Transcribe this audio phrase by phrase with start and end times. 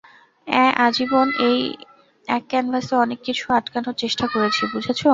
[0.47, 1.57] হ্যাঁ, আজীবন-ই
[2.27, 5.09] এক ক্যানভাসে অনেক কিছু আটানোর চেষ্টা করেছি, বুঝেছো?